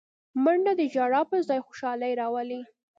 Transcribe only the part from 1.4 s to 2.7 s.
ځای خوشالي راولي